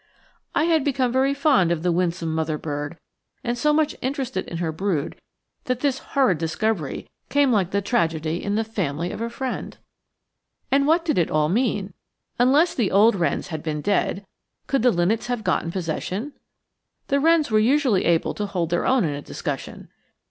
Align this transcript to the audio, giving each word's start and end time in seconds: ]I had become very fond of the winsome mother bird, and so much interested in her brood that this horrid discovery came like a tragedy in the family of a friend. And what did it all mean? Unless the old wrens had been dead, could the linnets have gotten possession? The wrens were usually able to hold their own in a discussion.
]I 0.55 0.63
had 0.63 0.83
become 0.83 1.11
very 1.11 1.35
fond 1.35 1.71
of 1.71 1.83
the 1.83 1.91
winsome 1.91 2.33
mother 2.33 2.57
bird, 2.57 2.97
and 3.43 3.55
so 3.55 3.71
much 3.71 3.95
interested 4.01 4.47
in 4.47 4.57
her 4.57 4.71
brood 4.71 5.15
that 5.65 5.81
this 5.81 5.99
horrid 5.99 6.39
discovery 6.39 7.07
came 7.29 7.51
like 7.51 7.71
a 7.71 7.81
tragedy 7.81 8.43
in 8.43 8.55
the 8.55 8.63
family 8.63 9.11
of 9.11 9.21
a 9.21 9.29
friend. 9.29 9.77
And 10.71 10.87
what 10.87 11.05
did 11.05 11.19
it 11.19 11.29
all 11.29 11.49
mean? 11.49 11.93
Unless 12.39 12.73
the 12.73 12.89
old 12.89 13.13
wrens 13.15 13.49
had 13.49 13.61
been 13.61 13.81
dead, 13.81 14.25
could 14.65 14.81
the 14.81 14.89
linnets 14.89 15.27
have 15.27 15.43
gotten 15.43 15.71
possession? 15.71 16.33
The 17.09 17.19
wrens 17.19 17.51
were 17.51 17.59
usually 17.59 18.03
able 18.05 18.33
to 18.33 18.47
hold 18.47 18.71
their 18.71 18.87
own 18.87 19.03
in 19.03 19.13
a 19.13 19.21
discussion. 19.21 19.87